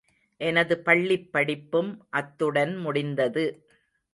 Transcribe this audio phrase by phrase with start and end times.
[0.41, 2.07] எனது பள்ளிப் படிப்பும்
[2.09, 3.45] அத்துடன் முடிந்தது.